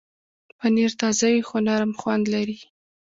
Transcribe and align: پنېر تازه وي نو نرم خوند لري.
پنېر 0.59 0.91
تازه 1.01 1.27
وي 1.33 1.41
نو 1.55 1.59
نرم 1.67 1.91
خوند 1.99 2.25
لري. 2.33 2.57